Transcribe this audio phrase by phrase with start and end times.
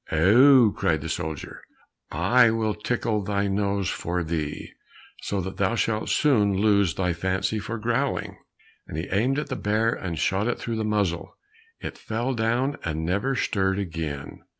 [0.11, 1.61] "Oho!" cried the soldier,
[2.11, 4.71] "I will tickle thy nose for thee,
[5.21, 8.35] so that thou shalt soon lose thy fancy for growling,"
[8.87, 11.37] and he aimed at the bear and shot it through the muzzle;
[11.79, 14.39] it fell down and never stirred again.